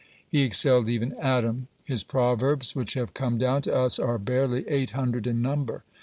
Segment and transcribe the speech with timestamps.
[0.31, 1.67] (22) He excelled even Adam.
[1.85, 5.83] (23) His proverbs which have come down to us are barely eight hundred in number.